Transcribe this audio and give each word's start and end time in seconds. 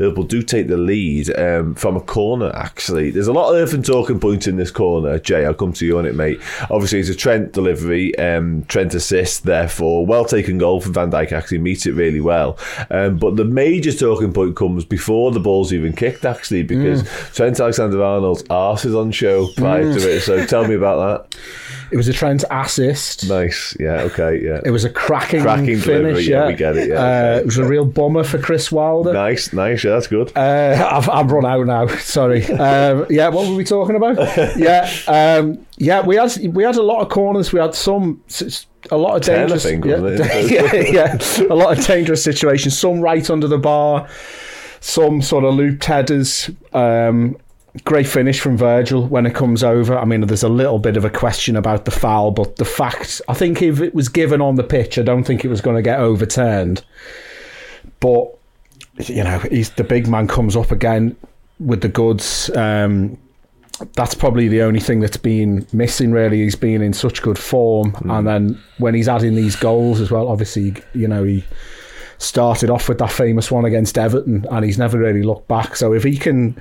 Liverpool 0.00 0.24
do 0.24 0.42
take 0.42 0.66
the 0.68 0.76
lead 0.76 1.30
um, 1.38 1.74
from 1.76 1.96
a 1.96 2.00
corner, 2.00 2.50
actually. 2.54 3.10
There's 3.10 3.28
a 3.28 3.32
lot 3.32 3.52
of 3.52 3.60
different 3.60 3.86
talking 3.86 4.18
points 4.18 4.46
in 4.46 4.56
this 4.56 4.70
corner. 4.70 5.18
Jay, 5.18 5.44
I'll 5.46 5.54
come 5.54 5.72
to 5.74 5.86
you 5.86 5.98
on 5.98 6.06
it, 6.06 6.14
mate. 6.14 6.40
Obviously, 6.70 6.98
it's 7.00 7.08
a 7.10 7.14
Trent 7.14 7.52
delivery, 7.52 8.16
um, 8.18 8.64
Trent 8.66 8.94
assist, 8.94 9.44
therefore. 9.44 10.06
Well 10.06 10.24
taken 10.24 10.58
goal 10.58 10.80
from 10.80 10.94
Van 10.94 11.10
Dijk, 11.10 11.32
actually 11.32 11.58
meets 11.58 11.86
it 11.86 11.92
really 11.92 12.20
well. 12.20 12.58
Um, 12.90 13.18
but 13.18 13.36
the 13.36 13.44
major 13.44 13.92
talking 13.92 14.32
point 14.32 14.56
comes 14.56 14.84
before 14.84 15.30
the 15.30 15.40
ball's 15.40 15.72
even 15.72 15.92
kicked, 15.92 16.24
actually, 16.24 16.62
because 16.62 17.02
Mm. 17.02 17.34
Trent 17.34 17.60
Alexander 17.60 18.02
Arnold's 18.02 18.42
arse 18.50 18.84
is 18.86 18.94
on 18.94 19.10
show 19.10 19.48
prior 19.56 19.84
Mm. 19.84 20.00
to 20.00 20.10
it. 20.16 20.20
So 20.22 20.44
tell 20.46 20.66
me 20.66 20.74
about 20.74 21.28
that. 21.30 21.38
It 21.92 21.96
was 21.96 22.06
a 22.08 22.12
Trent 22.12 22.44
assist. 22.50 23.28
Nice. 23.28 23.76
Yeah, 23.80 24.02
okay, 24.02 24.40
yeah. 24.42 24.60
It 24.64 24.70
was 24.70 24.84
a 24.84 24.90
cracking, 24.90 25.42
Cracking 25.42 25.66
finish. 25.78 25.84
delivery, 25.84 26.22
yeah, 26.22 26.40
yeah, 26.42 26.46
we 26.46 26.54
get 26.54 26.76
it, 26.76 26.88
yeah, 26.88 27.34
Uh, 27.34 27.38
it 27.40 27.44
was 27.44 27.58
a 27.58 27.64
real 27.64 27.84
bomber 27.84 28.22
for 28.22 28.38
Chris 28.38 28.70
Wilder. 28.70 29.12
Nice, 29.12 29.52
nice. 29.52 29.82
Yeah, 29.82 29.89
that's 29.90 30.06
good. 30.06 30.32
Uh, 30.36 30.88
I've, 30.92 31.08
I've 31.08 31.30
run 31.30 31.44
out 31.44 31.66
now. 31.66 31.86
Sorry. 31.98 32.44
Um, 32.46 33.06
yeah, 33.10 33.28
what 33.28 33.48
were 33.48 33.54
we 33.54 33.64
talking 33.64 33.96
about? 33.96 34.16
Yeah, 34.56 34.90
um, 35.06 35.66
yeah. 35.76 36.04
We 36.04 36.16
had 36.16 36.36
we 36.54 36.64
had 36.64 36.76
a 36.76 36.82
lot 36.82 37.00
of 37.02 37.08
corners. 37.08 37.52
We 37.52 37.60
had 37.60 37.74
some 37.74 38.22
a 38.90 38.96
lot 38.96 39.16
of 39.16 39.22
Ten, 39.22 39.40
dangerous. 39.40 39.62
think, 39.62 39.84
yeah, 39.84 39.96
yeah, 40.06 40.74
yeah, 40.74 41.18
a 41.50 41.54
lot 41.54 41.78
of 41.78 41.84
dangerous 41.86 42.22
situations. 42.22 42.78
Some 42.78 43.00
right 43.00 43.28
under 43.30 43.46
the 43.48 43.58
bar. 43.58 44.08
Some 44.80 45.20
sort 45.22 45.44
of 45.44 45.54
looped 45.54 45.84
headers. 45.84 46.50
Um, 46.72 47.36
great 47.84 48.06
finish 48.06 48.40
from 48.40 48.56
Virgil 48.56 49.06
when 49.06 49.26
it 49.26 49.34
comes 49.34 49.62
over. 49.62 49.96
I 49.98 50.04
mean, 50.04 50.22
there's 50.22 50.42
a 50.42 50.48
little 50.48 50.78
bit 50.78 50.96
of 50.96 51.04
a 51.04 51.10
question 51.10 51.56
about 51.56 51.84
the 51.84 51.90
foul, 51.90 52.30
but 52.30 52.56
the 52.56 52.64
fact 52.64 53.20
I 53.28 53.34
think 53.34 53.62
if 53.62 53.80
it 53.80 53.94
was 53.94 54.08
given 54.08 54.40
on 54.40 54.56
the 54.56 54.64
pitch, 54.64 54.98
I 54.98 55.02
don't 55.02 55.24
think 55.24 55.44
it 55.44 55.48
was 55.48 55.60
going 55.60 55.76
to 55.76 55.82
get 55.82 56.00
overturned. 56.00 56.82
But 58.00 58.36
you 59.08 59.24
know, 59.24 59.38
he's 59.38 59.70
the 59.70 59.84
big 59.84 60.06
man 60.06 60.26
comes 60.26 60.56
up 60.56 60.70
again 60.70 61.16
with 61.58 61.80
the 61.80 61.88
goods. 61.88 62.50
Um, 62.56 63.18
that's 63.94 64.14
probably 64.14 64.48
the 64.48 64.62
only 64.62 64.80
thing 64.80 65.00
that's 65.00 65.16
been 65.16 65.66
missing. 65.72 66.12
Really, 66.12 66.42
he's 66.42 66.56
been 66.56 66.82
in 66.82 66.92
such 66.92 67.22
good 67.22 67.38
form, 67.38 67.96
and 68.10 68.26
then 68.26 68.62
when 68.78 68.94
he's 68.94 69.08
adding 69.08 69.34
these 69.34 69.56
goals 69.56 70.00
as 70.00 70.10
well, 70.10 70.28
obviously, 70.28 70.74
you 70.94 71.08
know, 71.08 71.24
he 71.24 71.44
started 72.18 72.68
off 72.68 72.88
with 72.88 72.98
that 72.98 73.10
famous 73.10 73.50
one 73.50 73.64
against 73.64 73.96
Everton, 73.96 74.46
and 74.50 74.64
he's 74.64 74.78
never 74.78 74.98
really 74.98 75.22
looked 75.22 75.48
back. 75.48 75.76
So 75.76 75.92
if 75.94 76.04
he 76.04 76.16
can. 76.16 76.60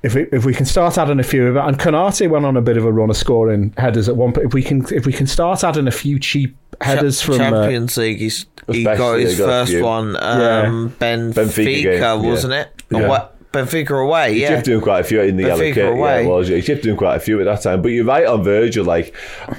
If, 0.00 0.14
we, 0.14 0.28
if 0.30 0.44
we 0.44 0.54
can 0.54 0.64
start 0.64 0.96
adding 0.96 1.18
a 1.18 1.24
few 1.24 1.48
of 1.48 1.56
it, 1.56 1.60
and 1.60 1.76
Konate 1.76 2.30
went 2.30 2.44
on 2.44 2.56
a 2.56 2.62
bit 2.62 2.76
of 2.76 2.84
a 2.84 2.92
run 2.92 3.10
of 3.10 3.16
scoring 3.16 3.74
headers 3.76 4.08
at 4.08 4.16
one 4.16 4.32
point. 4.32 4.46
If 4.46 4.54
we 4.54 4.62
can, 4.62 4.86
if 4.94 5.06
we 5.06 5.12
can 5.12 5.26
start 5.26 5.64
adding 5.64 5.88
a 5.88 5.90
few 5.90 6.20
cheap 6.20 6.56
headers 6.80 7.20
Cha- 7.20 7.26
from 7.26 7.34
uh, 7.36 7.38
Champions 7.50 7.96
League. 7.96 8.18
He's, 8.18 8.46
he 8.70 8.84
got 8.84 9.18
his 9.18 9.38
got 9.38 9.46
first 9.46 9.80
one. 9.80 10.12
Yeah. 10.14 10.62
Um, 10.66 10.90
Benfica, 10.98 11.34
Benfica 11.34 12.22
wasn't 12.24 12.52
it? 12.54 12.82
Yeah. 12.90 13.08
What? 13.08 13.34
Benfica 13.50 14.04
away. 14.04 14.34
He 14.34 14.42
Yeah. 14.42 14.48
chipped 14.50 14.66
doing 14.66 14.82
quite 14.82 15.00
a 15.00 15.04
few 15.04 15.22
in 15.22 15.38
the 15.38 15.44
Benfica 15.44 15.58
kit. 15.72 15.76
Yeah, 15.76 15.88
away. 15.90 16.24
it 16.24 16.28
was. 16.28 16.48
He 16.48 16.60
chipped 16.60 16.82
doing 16.82 16.98
quite 16.98 17.16
a 17.16 17.20
few 17.20 17.40
at 17.40 17.44
that 17.44 17.62
time. 17.62 17.80
But 17.80 17.88
you're 17.88 18.04
right 18.04 18.26
on 18.26 18.44
Virgil. 18.44 18.84
Like 18.84 19.14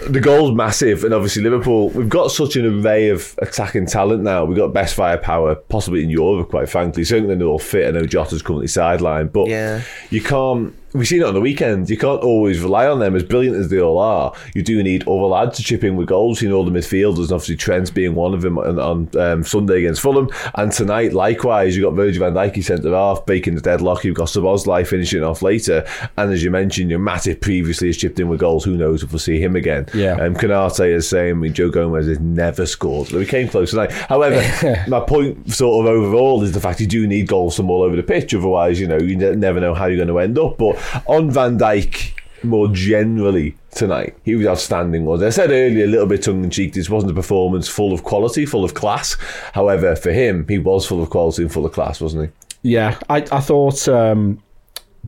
the 0.08 0.20
goal's 0.20 0.54
massive, 0.56 1.04
and 1.04 1.12
obviously 1.12 1.42
Liverpool. 1.42 1.90
We've 1.90 2.08
got 2.08 2.30
such 2.32 2.56
an 2.56 2.86
array 2.86 3.10
of 3.10 3.34
attacking 3.42 3.88
talent 3.88 4.22
now. 4.22 4.46
We've 4.46 4.56
got 4.58 4.74
best 4.74 4.94
firepower 4.94 5.56
possibly 5.56 6.04
in 6.04 6.12
Europe. 6.12 6.50
Quite 6.50 6.70
frankly, 6.70 7.04
certainly 7.04 7.34
they're 7.36 7.48
all 7.48 7.58
fit. 7.58 7.88
I 7.88 7.92
know 8.00 8.06
Jota's 8.06 8.44
currently 8.44 8.68
sidelined, 8.68 9.32
but 9.34 9.48
Yeah. 9.48 9.82
you 10.12 10.22
can't. 10.22 10.76
We've 10.94 11.08
seen 11.08 11.22
it 11.22 11.28
on 11.28 11.36
the 11.36 11.42
weekend. 11.42 11.90
You 11.90 11.98
can't 11.98 12.22
always 12.22 12.60
rely 12.62 12.88
on 12.88 13.00
them, 13.00 13.16
as 13.16 13.24
brilliant 13.24 13.58
as 13.58 13.70
they 13.70 13.80
all 13.80 14.00
are. 14.00 14.34
You 14.56 14.64
do 14.64 14.82
need 14.82 15.04
other 15.04 15.14
lads 15.14 15.58
to 15.58 15.64
chip 15.64 15.84
in 15.84 15.96
with 15.96 16.08
goals. 16.08 16.42
You 16.42 16.50
know, 16.50 16.64
the 16.64 16.72
midfielders, 16.72 17.26
and 17.26 17.34
obviously 17.34 17.58
Trent's 17.58 17.92
being 17.92 18.16
one 18.16 18.34
of 18.34 18.42
them 18.42 18.58
on, 18.58 18.80
on 18.80 19.10
um, 19.20 19.44
Sunday 19.44 19.80
against 19.80 20.02
Fulham. 20.02 20.30
And 20.56 20.72
tonight, 20.72 21.14
likewise, 21.14 21.76
you've 21.76 21.86
got 21.86 21.96
Virgil 21.96 22.20
van 22.20 22.34
Dijk 22.34 22.64
centre 22.64 22.92
half, 22.92 23.24
breaking 23.26 23.54
the 23.54 23.62
deadlock. 23.62 24.04
You've 24.04 24.16
got 24.16 24.30
Szoboszlai 24.30 24.88
finishing 24.88 25.24
off 25.24 25.44
later. 25.44 25.86
And 26.18 26.32
as 26.32 26.44
you 26.44 26.50
mentioned, 26.50 26.90
your 26.90 27.00
Matip 27.00 27.42
previously 27.42 27.90
has 27.90 27.98
chipped 27.98 28.20
in 28.20 28.28
with 28.28 28.40
goals. 28.40 28.66
Who 28.66 28.76
knows 28.76 29.04
if 29.04 29.12
we'll 29.12 29.20
see 29.20 29.40
him 29.40 29.56
again? 29.56 29.86
Yeah. 29.94 30.14
Um, 30.14 30.34
Konate 30.34 30.92
is 30.92 31.08
saying, 31.08 31.32
I 31.32 31.34
mean, 31.34 31.54
Joe 31.54 31.70
Gomez 31.70 32.08
has 32.08 32.20
never 32.20 32.66
scored. 32.66 33.12
We 33.12 33.28
came 33.28 33.48
close 33.48 33.70
tonight. 33.72 33.92
However, 33.92 34.40
my 34.88 35.02
point 35.02 35.52
sort 35.54 35.86
of 35.86 35.92
overall 35.92 36.42
is 36.42 36.52
the 36.54 36.60
fact 36.60 36.80
you 36.80 36.88
do 36.88 37.06
need 37.06 37.28
goals 37.28 37.56
from 37.56 37.70
all 37.70 37.84
over 37.84 37.96
the 37.96 38.04
pitch. 38.04 38.34
Otherwise, 38.34 38.80
you 38.80 38.88
know, 38.88 38.98
you 38.98 39.16
never 39.16 39.60
know 39.60 39.76
how 39.76 39.86
you're 39.86 39.98
going 39.98 40.08
to 40.08 40.18
end 40.18 40.40
up. 40.40 40.58
But 40.58 40.79
on 41.08 41.32
Van 41.32 41.58
Dijk 41.58 42.14
more 42.44 42.70
generally 42.70 43.56
tonight, 43.72 44.16
he 44.24 44.34
was 44.36 44.48
outstanding. 44.48 45.04
Was 45.06 45.22
I 45.22 45.30
said 45.30 45.52
earlier, 45.52 45.84
a 45.84 45.88
little 45.88 46.06
bit 46.08 46.24
tongue 46.24 46.44
in 46.44 46.50
cheek. 46.50 46.74
This 46.74 46.90
wasn't 46.90 47.12
a 47.12 47.16
performance 47.16 47.68
full 47.68 47.92
of 47.94 48.04
quality, 48.04 48.46
full 48.46 48.64
of 48.64 48.74
class. 48.74 49.18
However, 49.54 49.96
for 49.96 50.12
him, 50.12 50.46
he 50.48 50.58
was 50.58 50.86
full 50.86 51.04
of 51.04 51.10
quality 51.10 51.42
and 51.44 51.52
full 51.52 51.66
of 51.66 51.74
class, 51.74 52.00
wasn't 52.00 52.32
he? 52.62 52.72
Yeah, 52.72 52.98
I, 53.10 53.18
I 53.32 53.40
thought 53.42 53.88
um, 53.90 54.42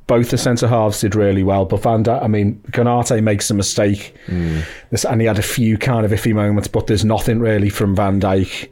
both 0.07 0.29
the 0.29 0.37
centre 0.37 0.67
halves 0.67 0.99
did 1.01 1.15
really 1.15 1.43
well, 1.43 1.63
but 1.65 1.83
Van 1.83 2.03
Dijk, 2.03 2.21
I 2.21 2.27
mean, 2.27 2.61
Konate 2.71 3.23
makes 3.23 3.49
a 3.49 3.53
mistake, 3.53 4.13
This- 4.89 5.05
and 5.05 5.21
he 5.21 5.27
had 5.27 5.39
a 5.39 5.43
few 5.43 5.77
kind 5.77 6.05
of 6.05 6.11
iffy 6.11 6.33
moments, 6.33 6.67
but 6.67 6.87
there's 6.87 7.05
nothing 7.05 7.39
really 7.39 7.69
from 7.69 7.95
Van 7.95 8.19
Dijk. 8.19 8.69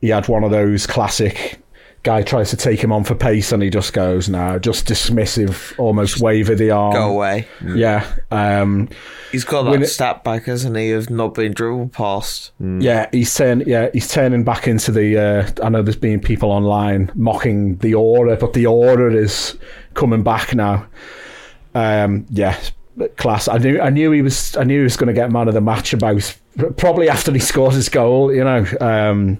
He 0.00 0.08
had 0.08 0.28
one 0.28 0.42
of 0.44 0.50
those 0.50 0.86
classic 0.86 1.60
guy 2.04 2.22
tries 2.22 2.50
to 2.50 2.56
take 2.56 2.78
him 2.82 2.92
on 2.92 3.02
for 3.02 3.16
pace, 3.16 3.50
and 3.50 3.60
he 3.62 3.70
just 3.70 3.92
goes, 3.92 4.28
now 4.28 4.58
just 4.58 4.86
dismissive, 4.86 5.76
almost 5.78 6.20
wave 6.20 6.48
of 6.50 6.58
the 6.58 6.70
arm. 6.70 6.92
Go 6.92 7.10
away. 7.10 7.48
Yeah, 7.64 8.06
um, 8.30 8.88
He's 9.32 9.42
got 9.44 9.64
When 9.64 9.80
that 9.80 9.86
it- 9.86 9.88
stat 9.90 10.22
back, 10.22 10.44
hasn't 10.44 10.76
he, 10.76 10.92
of 10.92 11.10
not 11.10 11.34
being 11.34 11.52
dribbled 11.52 11.92
past. 11.92 12.52
Yeah, 12.60 13.08
he's 13.10 13.34
turn, 13.34 13.64
yeah, 13.66 13.88
he's 13.92 14.06
turning 14.08 14.44
back 14.44 14.68
into 14.68 14.92
the. 14.92 15.18
Uh, 15.18 15.50
I 15.66 15.68
know 15.70 15.82
there's 15.82 15.96
been 15.96 16.20
people 16.20 16.52
online 16.52 17.10
mocking 17.16 17.76
the 17.78 17.94
aura, 17.94 18.36
but 18.36 18.52
the 18.52 18.66
aura 18.66 19.12
is 19.12 19.58
coming 19.94 20.22
back 20.22 20.54
now. 20.54 20.86
Um, 21.74 22.26
yeah, 22.30 22.56
class. 23.16 23.48
I 23.48 23.58
knew, 23.58 23.80
I 23.80 23.90
knew 23.90 24.12
he 24.12 24.22
was, 24.22 24.56
I 24.56 24.62
knew 24.64 24.78
he 24.78 24.84
was 24.84 24.96
going 24.96 25.08
to 25.08 25.12
get 25.12 25.32
man 25.32 25.48
of 25.48 25.54
the 25.54 25.60
match 25.60 25.92
about 25.92 26.36
probably 26.76 27.08
after 27.08 27.32
he 27.32 27.40
scored 27.40 27.74
his 27.74 27.88
goal. 27.88 28.32
You 28.32 28.44
know, 28.44 28.64
um, 28.80 29.38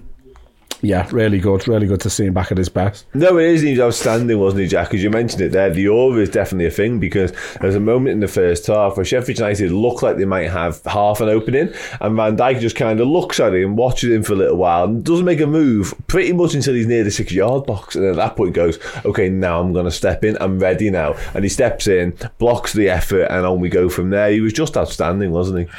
yeah, 0.85 1.07
really 1.11 1.39
good, 1.39 1.67
really 1.67 1.87
good 1.87 2.01
to 2.01 2.09
see 2.09 2.25
him 2.25 2.33
back 2.33 2.51
at 2.51 2.57
his 2.57 2.69
best. 2.69 3.05
No, 3.13 3.37
it 3.37 3.45
is. 3.45 3.61
He 3.61 3.71
was 3.71 3.79
outstanding, 3.79 4.39
wasn't 4.39 4.61
he, 4.61 4.67
Jack? 4.67 4.93
As 4.93 5.03
you 5.03 5.09
mentioned 5.09 5.41
it 5.41 5.51
there, 5.51 5.69
the 5.69 5.87
aura 5.87 6.21
is 6.21 6.29
definitely 6.29 6.67
a 6.67 6.71
thing 6.71 6.99
because 6.99 7.33
there's 7.59 7.75
a 7.75 7.79
moment 7.79 8.09
in 8.09 8.19
the 8.19 8.27
first 8.27 8.67
half 8.67 8.95
where 8.95 9.05
Sheffield 9.05 9.39
United 9.39 9.71
look 9.71 10.01
like 10.01 10.17
they 10.17 10.25
might 10.25 10.49
have 10.49 10.81
half 10.83 11.21
an 11.21 11.29
opening, 11.29 11.73
and 11.99 12.15
Van 12.15 12.37
Dijk 12.37 12.59
just 12.59 12.75
kind 12.75 12.99
of 12.99 13.07
looks 13.07 13.39
at 13.39 13.53
him, 13.53 13.75
watches 13.75 14.11
him 14.11 14.23
for 14.23 14.33
a 14.33 14.37
little 14.37 14.57
while, 14.57 14.85
and 14.85 15.03
doesn't 15.03 15.25
make 15.25 15.41
a 15.41 15.47
move 15.47 15.93
pretty 16.07 16.33
much 16.33 16.53
until 16.53 16.73
he's 16.73 16.87
near 16.87 17.03
the 17.03 17.11
six 17.11 17.31
yard 17.31 17.65
box. 17.65 17.95
And 17.95 18.03
then 18.03 18.11
at 18.11 18.17
that 18.17 18.35
point 18.35 18.53
goes, 18.53 18.79
okay, 19.03 19.29
now 19.29 19.59
I'm 19.59 19.73
going 19.73 19.85
to 19.85 19.91
step 19.91 20.23
in. 20.23 20.37
I'm 20.39 20.59
ready 20.59 20.89
now. 20.89 21.15
And 21.33 21.43
he 21.43 21.49
steps 21.49 21.87
in, 21.87 22.17
blocks 22.37 22.73
the 22.73 22.89
effort, 22.89 23.25
and 23.25 23.45
on 23.45 23.59
we 23.59 23.69
go 23.69 23.89
from 23.89 24.11
there. 24.11 24.29
He 24.31 24.41
was 24.41 24.53
just 24.53 24.77
outstanding, 24.77 25.31
wasn't 25.31 25.59
he? 25.59 25.75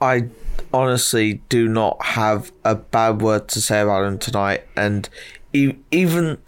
I 0.00 0.28
honestly 0.72 1.42
do 1.48 1.68
not 1.68 2.02
have 2.02 2.52
a 2.64 2.74
bad 2.74 3.22
word 3.22 3.48
to 3.48 3.60
say 3.60 3.80
about 3.80 4.04
him 4.04 4.18
tonight, 4.18 4.64
and 4.76 5.08
even 5.52 6.38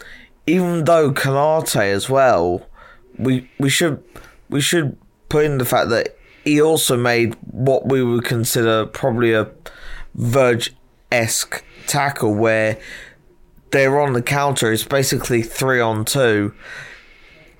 even 0.46 0.84
though 0.84 1.12
Konate 1.12 1.76
as 1.76 2.08
well, 2.10 2.66
we 3.18 3.48
we 3.58 3.68
should 3.68 4.02
we 4.48 4.60
should 4.60 4.96
put 5.28 5.44
in 5.44 5.58
the 5.58 5.64
fact 5.64 5.90
that 5.90 6.16
he 6.44 6.60
also 6.60 6.96
made 6.96 7.36
what 7.50 7.86
we 7.86 8.02
would 8.02 8.24
consider 8.24 8.86
probably 8.86 9.32
a 9.32 9.50
Verge 10.14 10.74
esque 11.12 11.64
tackle 11.86 12.34
where 12.34 12.78
they're 13.70 14.00
on 14.00 14.12
the 14.12 14.22
counter. 14.22 14.72
It's 14.72 14.84
basically 14.84 15.42
three 15.42 15.80
on 15.80 16.04
two, 16.04 16.52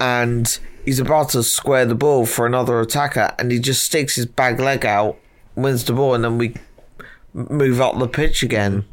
and 0.00 0.58
he's 0.84 0.98
about 0.98 1.28
to 1.30 1.42
square 1.42 1.86
the 1.86 1.94
ball 1.94 2.26
for 2.26 2.46
another 2.46 2.80
attacker, 2.80 3.34
and 3.38 3.52
he 3.52 3.60
just 3.60 3.84
sticks 3.84 4.16
his 4.16 4.26
bag 4.26 4.58
leg 4.58 4.84
out, 4.84 5.16
wins 5.62 5.84
the 5.84 5.92
ball, 5.92 6.14
and 6.14 6.24
then 6.24 6.38
we 6.38 6.54
move 7.32 7.80
up 7.80 7.98
the 7.98 8.08
pitch 8.08 8.42
again. 8.42 8.84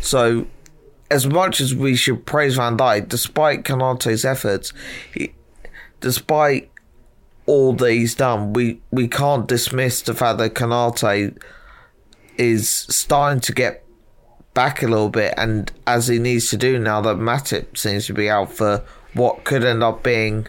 So, 0.00 0.46
as 1.10 1.26
much 1.26 1.60
as 1.60 1.74
we 1.74 1.94
should 1.94 2.26
praise 2.26 2.56
Van 2.56 2.76
Dijk, 2.76 3.08
despite 3.08 3.64
Konate's 3.64 4.24
efforts, 4.24 4.72
he, 5.14 5.34
despite 6.00 6.70
all 7.46 7.72
that 7.74 7.92
he's 7.92 8.14
done, 8.14 8.52
we, 8.52 8.80
we 8.90 9.08
can't 9.08 9.46
dismiss 9.46 10.02
the 10.02 10.14
fact 10.14 10.38
that 10.38 10.54
Konate 10.54 11.36
is 12.36 12.68
starting 12.68 13.40
to 13.40 13.52
get 13.52 13.84
back 14.54 14.82
a 14.82 14.86
little 14.86 15.08
bit, 15.08 15.34
and 15.36 15.72
as 15.86 16.08
he 16.08 16.18
needs 16.18 16.50
to 16.50 16.56
do 16.56 16.78
now 16.78 17.00
that 17.00 17.16
Matip 17.16 17.76
seems 17.76 18.06
to 18.06 18.14
be 18.14 18.28
out 18.28 18.52
for 18.52 18.84
what 19.14 19.44
could 19.44 19.64
end 19.64 19.82
up 19.82 20.02
being 20.02 20.46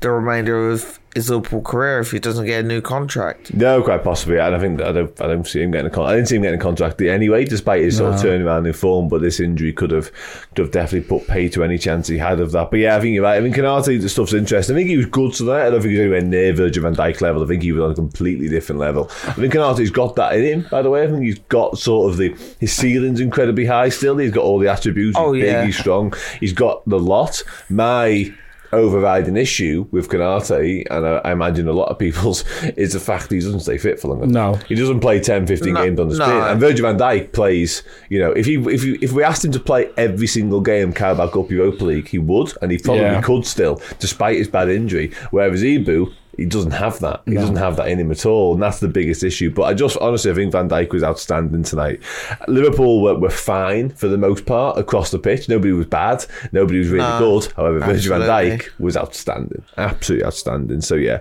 the 0.00 0.10
remainder 0.10 0.70
of 0.70 1.00
his 1.14 1.28
Liverpool 1.30 1.62
career 1.62 1.98
if 1.98 2.12
he 2.12 2.20
doesn't 2.20 2.46
get 2.46 2.64
a 2.64 2.68
new 2.68 2.80
contract. 2.80 3.52
No, 3.52 3.82
quite 3.82 4.04
possibly. 4.04 4.38
And 4.38 4.54
I 4.54 4.60
think 4.60 4.80
I 4.80 4.92
don't, 4.92 5.20
I 5.20 5.26
don't 5.26 5.44
see 5.44 5.60
him 5.62 5.72
getting 5.72 5.88
a 5.88 5.90
con- 5.90 6.06
I 6.06 6.14
didn't 6.14 6.28
see 6.28 6.36
him 6.36 6.42
getting 6.42 6.60
a 6.60 6.62
contract 6.62 7.00
anyway, 7.00 7.44
despite 7.44 7.82
his 7.82 7.96
sort 7.96 8.14
of 8.14 8.20
turning 8.20 8.46
around 8.46 8.66
in 8.66 8.72
form. 8.74 9.08
But 9.08 9.22
this 9.22 9.40
injury 9.40 9.72
could 9.72 9.90
have, 9.90 10.12
could 10.54 10.58
have 10.58 10.70
definitely 10.70 11.08
put 11.08 11.26
pay 11.26 11.48
to 11.48 11.64
any 11.64 11.78
chance 11.78 12.06
he 12.06 12.18
had 12.18 12.38
of 12.38 12.52
that. 12.52 12.70
But 12.70 12.78
yeah, 12.80 12.96
I 12.96 13.00
think 13.00 13.14
you're 13.14 13.24
right. 13.24 13.36
I 13.36 13.40
mean, 13.40 13.52
Konate, 13.52 14.00
the 14.00 14.08
stuff's 14.08 14.34
interesting. 14.34 14.76
I 14.76 14.78
think 14.78 14.90
he 14.90 14.96
was 14.98 15.06
good 15.06 15.32
to 15.34 15.44
that. 15.44 15.66
I 15.66 15.70
don't 15.70 15.80
think 15.80 15.92
he 15.94 15.98
was 15.98 16.00
anywhere 16.06 16.20
near 16.20 16.52
Virgil 16.52 16.82
van 16.84 16.94
Dijk 16.94 17.20
level. 17.20 17.42
I 17.42 17.46
think 17.48 17.62
he 17.64 17.72
was 17.72 17.82
on 17.82 17.90
a 17.90 17.94
completely 17.96 18.48
different 18.48 18.78
level. 18.78 19.10
I 19.26 19.32
think 19.32 19.52
Konate's 19.52 19.90
got 19.90 20.14
that 20.16 20.36
in 20.36 20.44
him. 20.44 20.66
By 20.70 20.82
the 20.82 20.90
way, 20.90 21.02
I 21.02 21.08
think 21.08 21.24
he's 21.24 21.40
got 21.48 21.78
sort 21.78 22.12
of 22.12 22.18
the 22.18 22.36
his 22.60 22.72
ceiling's 22.72 23.18
incredibly 23.18 23.64
high. 23.64 23.88
Still, 23.88 24.18
he's 24.18 24.30
got 24.30 24.44
all 24.44 24.60
the 24.60 24.68
attributes. 24.68 25.16
He's 25.18 25.26
Oh, 25.26 25.32
big, 25.32 25.42
yeah. 25.42 25.64
he's 25.64 25.76
strong. 25.78 26.14
He's 26.38 26.52
got 26.52 26.88
the 26.88 26.98
lot. 27.00 27.42
My 27.70 28.32
overriding 28.72 29.36
issue 29.36 29.86
with 29.90 30.08
Konate, 30.08 30.84
and 30.90 31.06
I, 31.06 31.16
I 31.24 31.32
imagine 31.32 31.68
a 31.68 31.72
lot 31.72 31.88
of 31.88 31.98
people's, 31.98 32.44
is 32.76 32.92
the 32.92 33.00
fact 33.00 33.30
he 33.30 33.38
doesn't 33.40 33.60
stay 33.60 33.78
fit 33.78 33.98
for 34.00 34.08
long 34.08 34.22
enough. 34.22 34.58
No. 34.60 34.66
He 34.66 34.74
doesn't 34.74 35.00
play 35.00 35.20
10, 35.20 35.46
15 35.46 35.72
No, 35.72 35.84
games 35.84 36.00
on 36.00 36.08
the 36.08 36.18
no. 36.18 36.24
spin. 36.24 36.36
And 36.42 36.60
Virgil 36.60 36.86
van 36.86 36.98
Dijk 36.98 37.32
plays, 37.32 37.82
you 38.08 38.18
know, 38.18 38.32
if 38.32 38.46
he 38.46 38.54
if 38.56 38.84
you, 38.84 38.98
if 39.00 39.12
we 39.12 39.22
asked 39.22 39.44
him 39.44 39.52
to 39.52 39.60
play 39.60 39.90
every 39.96 40.26
single 40.26 40.60
game 40.60 40.92
Carabao 40.92 41.28
Cup 41.28 41.50
Europa 41.50 41.84
League, 41.84 42.08
he 42.08 42.18
would, 42.18 42.52
and 42.62 42.70
he 42.70 42.78
probably 42.78 43.02
Yeah. 43.02 43.22
could 43.22 43.46
still, 43.46 43.80
despite 43.98 44.36
his 44.36 44.48
bad 44.48 44.68
injury. 44.68 45.12
Whereas 45.30 45.62
Ibou, 45.62 46.12
he 46.38 46.46
doesn't 46.46 46.70
have 46.70 47.00
that. 47.00 47.22
He 47.26 47.34
doesn't 47.34 47.56
have 47.56 47.76
that 47.76 47.88
in 47.88 47.98
him 47.98 48.12
at 48.12 48.24
all, 48.24 48.54
and 48.54 48.62
that's 48.62 48.78
the 48.78 48.88
biggest 48.88 49.24
issue. 49.24 49.50
But 49.50 49.64
I 49.64 49.74
just 49.74 49.98
honestly, 49.98 50.30
I 50.30 50.34
think 50.34 50.52
Van 50.52 50.68
Dijk 50.68 50.92
was 50.92 51.02
outstanding 51.02 51.64
tonight. 51.64 52.00
Liverpool 52.46 53.02
were, 53.02 53.18
were 53.18 53.28
fine 53.28 53.90
for 53.90 54.06
the 54.06 54.16
most 54.16 54.46
part 54.46 54.78
across 54.78 55.10
the 55.10 55.18
pitch. 55.18 55.48
Nobody 55.48 55.72
was 55.72 55.86
bad. 55.86 56.24
Nobody 56.52 56.78
was 56.78 56.88
really 56.88 57.08
No, 57.08 57.18
good. 57.40 57.52
However, 57.56 57.80
Virgil 57.80 58.18
van. 58.20 58.28
Dijk 58.28 58.68
was 58.78 58.96
outstanding, 58.96 59.64
absolutely 59.76 60.24
outstanding. 60.24 60.80
So 60.80 60.94
yeah, 60.94 61.18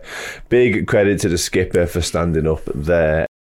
big 0.49 0.87
credit 0.87 1.19
to 1.21 1.29
the 1.29 1.37
skipper 1.37 1.87
for 1.87 2.01
standing 2.01 2.47
up 2.47 2.63
there 2.73 3.26